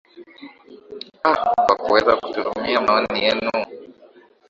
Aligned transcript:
a 1.23 1.35
kwa 1.55 1.75
kuweza 1.75 2.15
kututumia 2.17 2.81
maoni 2.81 3.23
yenu 3.23 3.51